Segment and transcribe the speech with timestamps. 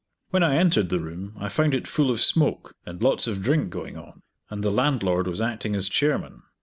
[0.31, 3.69] When I entered the room I found it full of smoke, and lots of drink
[3.69, 6.41] going on; and the landlord was acting as chairman.